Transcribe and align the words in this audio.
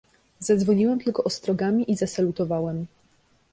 "Zadzwoniłem 0.39 0.99
tylko 0.99 1.23
ostrogami 1.23 1.91
i 1.91 1.95
zasalutowałem." 1.95 2.85